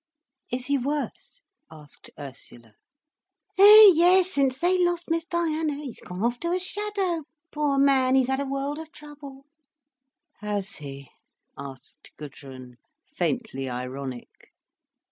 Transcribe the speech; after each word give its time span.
"Is 0.51 0.65
he 0.65 0.79
worse?" 0.79 1.43
asked 1.69 2.09
Ursula. 2.17 2.73
"Eh, 3.59 3.91
yes—since 3.93 4.57
they 4.57 4.83
lost 4.83 5.11
Miss 5.11 5.25
Diana. 5.25 5.75
He's 5.75 5.99
gone 6.01 6.23
off 6.23 6.39
to 6.39 6.49
a 6.51 6.59
shadow. 6.59 7.25
Poor 7.51 7.77
man, 7.77 8.15
he's 8.15 8.25
had 8.25 8.39
a 8.39 8.47
world 8.47 8.79
of 8.79 8.91
trouble." 8.91 9.45
"Has 10.39 10.77
he?" 10.77 11.11
asked 11.55 12.13
Gudrun, 12.17 12.77
faintly 13.13 13.69
ironic. 13.69 14.51